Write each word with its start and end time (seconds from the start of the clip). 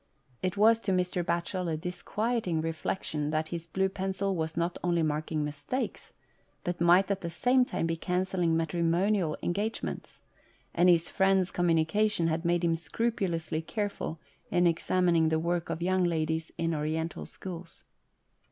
It 0.41 0.57
was 0.57 0.81
to 0.81 0.91
Mr. 0.91 1.23
Batchel 1.23 1.71
a 1.71 1.77
disquieting 1.77 2.59
reflection 2.59 3.29
that 3.29 3.49
his 3.49 3.67
blue 3.67 3.87
pencil 3.87 4.35
was 4.35 4.57
not 4.57 4.79
only 4.83 5.03
marking 5.03 5.43
mistakes, 5.45 6.11
but 6.63 6.81
might 6.81 7.11
at 7.11 7.21
the 7.21 7.29
same 7.29 7.65
time 7.65 7.85
be 7.85 7.95
cancelling 7.97 8.57
matrimonial 8.57 9.37
engagements, 9.43 10.19
and 10.73 10.89
his 10.89 11.07
friend's 11.07 11.51
com 11.51 11.67
munication 11.67 12.29
had 12.29 12.45
made 12.45 12.63
him 12.63 12.75
scrupulously 12.75 13.61
careful 13.61 14.19
in 14.49 14.65
examining 14.65 15.29
the 15.29 15.37
work 15.37 15.69
of 15.69 15.83
young 15.83 16.03
ladies 16.03 16.51
in 16.57 16.73
Oriental 16.73 17.27
Schools. 17.27 17.83